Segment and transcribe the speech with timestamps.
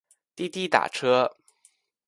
[0.35, 1.31] 滴滴打车